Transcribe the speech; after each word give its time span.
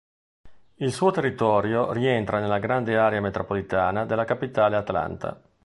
Il 0.77 0.91
suo 0.93 1.11
territorio 1.11 1.91
rientra 1.91 2.39
nella 2.39 2.57
grande 2.57 2.97
area 2.97 3.21
metropolitana 3.21 4.03
della 4.03 4.25
capitale 4.25 4.75
Atlanta. 4.75 5.39